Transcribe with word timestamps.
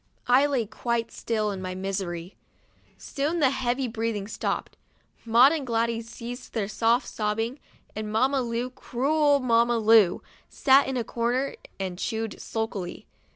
I 0.25 0.47
lay 0.47 0.65
quite 0.65 1.11
still 1.11 1.51
in 1.51 1.61
my 1.61 1.75
misery. 1.75 2.35
Soon 2.97 3.37
the 3.39 3.51
heavy 3.51 3.87
breathing 3.87 4.27
stopped. 4.27 4.75
Maud 5.25 5.51
and 5.51 5.63
Gladys 5.67 6.09
ceased 6.09 6.53
their 6.53 6.67
soft 6.67 7.07
sobbing, 7.07 7.59
and 7.95 8.11
Mamma 8.11 8.41
Lu— 8.41 8.67
cruel 8.71 9.39
Mamma 9.39 9.77
Lu— 9.77 10.23
sat 10.49 10.87
in 10.87 10.97
a 10.97 11.03
corner 11.03 11.55
and 11.79 11.99
chewed 11.99 12.41
sulkily. 12.41 13.05